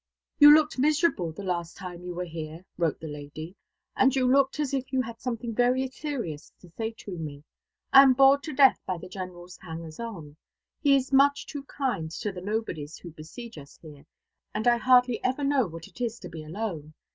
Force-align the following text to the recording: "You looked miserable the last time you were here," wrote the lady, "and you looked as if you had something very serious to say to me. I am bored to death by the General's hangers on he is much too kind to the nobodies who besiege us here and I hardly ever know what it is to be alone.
"You 0.39 0.51
looked 0.51 0.79
miserable 0.79 1.31
the 1.31 1.43
last 1.43 1.77
time 1.77 2.03
you 2.03 2.15
were 2.15 2.25
here," 2.25 2.65
wrote 2.75 2.99
the 2.99 3.07
lady, 3.07 3.55
"and 3.95 4.15
you 4.15 4.25
looked 4.27 4.59
as 4.59 4.73
if 4.73 4.91
you 4.91 4.99
had 5.03 5.21
something 5.21 5.53
very 5.53 5.87
serious 5.91 6.51
to 6.61 6.71
say 6.71 6.95
to 7.05 7.19
me. 7.19 7.43
I 7.93 8.01
am 8.01 8.13
bored 8.13 8.41
to 8.45 8.53
death 8.53 8.79
by 8.87 8.97
the 8.97 9.07
General's 9.07 9.57
hangers 9.59 9.99
on 9.99 10.37
he 10.79 10.95
is 10.95 11.13
much 11.13 11.45
too 11.45 11.65
kind 11.65 12.09
to 12.13 12.31
the 12.31 12.41
nobodies 12.41 12.97
who 12.97 13.11
besiege 13.11 13.59
us 13.59 13.77
here 13.83 14.07
and 14.55 14.67
I 14.67 14.77
hardly 14.77 15.23
ever 15.23 15.43
know 15.43 15.67
what 15.67 15.85
it 15.85 16.01
is 16.01 16.17
to 16.21 16.29
be 16.29 16.43
alone. 16.43 16.95